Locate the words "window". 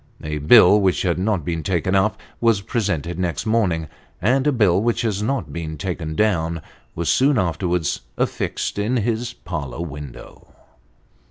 9.85-10.55